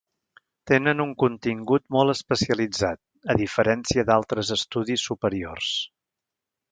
[0.69, 2.99] Tenen un contingut molt especialitzat,
[3.33, 5.69] a diferència d'altres estudis superiors.